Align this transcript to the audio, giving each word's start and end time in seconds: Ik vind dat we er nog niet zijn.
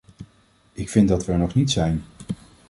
Ik 0.73 0.89
vind 0.89 1.07
dat 1.07 1.25
we 1.25 1.31
er 1.31 1.37
nog 1.37 1.53
niet 1.55 1.71
zijn. 1.71 2.03